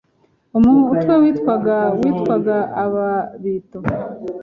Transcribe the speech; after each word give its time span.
umutwe 0.57 1.13
witwaga 1.21 1.77
witwaga 1.99 2.57
Ababito. 2.83 3.79